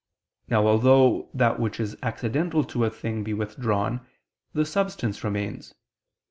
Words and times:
Now 0.47 0.65
although 0.65 1.29
that 1.35 1.59
which 1.59 1.79
is 1.79 1.95
accidental 2.01 2.63
to 2.63 2.85
a 2.85 2.89
thing 2.89 3.23
be 3.23 3.35
withdrawn, 3.35 4.07
the 4.51 4.65
substance 4.65 5.23
remains. 5.23 5.75